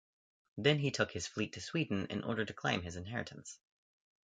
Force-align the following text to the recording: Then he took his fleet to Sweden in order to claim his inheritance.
Then 0.57 0.79
he 0.79 0.89
took 0.89 1.11
his 1.11 1.27
fleet 1.27 1.53
to 1.53 1.61
Sweden 1.61 2.07
in 2.07 2.23
order 2.23 2.43
to 2.43 2.55
claim 2.55 2.81
his 2.81 2.95
inheritance. 2.95 3.59